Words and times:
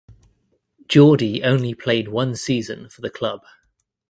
Jordi 0.87 1.45
only 1.45 1.75
played 1.75 2.07
one 2.07 2.35
season 2.35 2.89
for 2.89 3.01
the 3.01 3.11
club. 3.11 3.41